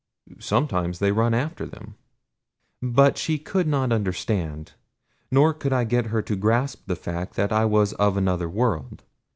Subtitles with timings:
[0.39, 1.93] "Sometimes they run after them."
[2.81, 4.71] But she could not understand.
[5.29, 9.03] Nor could I get her to grasp the fact that I was of another world.